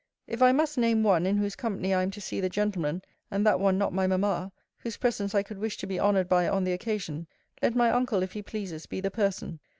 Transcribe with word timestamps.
If 0.25 0.41
I 0.41 0.51
must 0.51 0.79
name 0.79 1.03
one, 1.03 1.27
in 1.27 1.37
whose 1.37 1.55
company 1.55 1.93
I 1.93 2.01
am 2.01 2.09
to 2.09 2.21
see 2.21 2.39
the 2.41 2.49
gentleman, 2.49 3.03
and 3.29 3.45
that 3.45 3.59
one 3.59 3.77
not 3.77 3.93
my 3.93 4.07
mamma, 4.07 4.51
whose 4.77 4.97
presence 4.97 5.35
I 5.35 5.43
could 5.43 5.59
wish 5.59 5.77
to 5.77 5.85
be 5.85 5.99
honoured 5.99 6.27
by 6.27 6.47
on 6.49 6.63
the 6.63 6.73
occasion, 6.73 7.27
let 7.61 7.75
my 7.75 7.91
uncle, 7.91 8.23
if 8.23 8.31
he 8.33 8.41
pleases, 8.41 8.87
be 8.87 8.99
the 8.99 9.11
person. 9.11 9.59